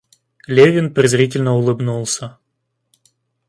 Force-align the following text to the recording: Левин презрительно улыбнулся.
Левин 0.47 0.91
презрительно 0.95 1.53
улыбнулся. 1.59 2.39